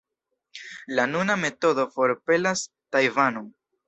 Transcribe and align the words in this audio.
La 0.99 1.03
nuna 1.11 1.35
metodo 1.41 1.85
forpelas 1.97 2.65
Tajvanon. 2.97 3.53